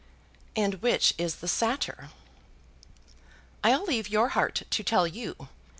"And 0.55 0.81
which 0.81 1.13
is 1.19 1.35
the 1.35 1.47
Satyr?" 1.47 2.09
"I'll 3.63 3.83
leave 3.83 4.09
your 4.09 4.29
heart 4.29 4.63
to 4.67 4.83
tell 4.83 5.05
you. 5.05 5.47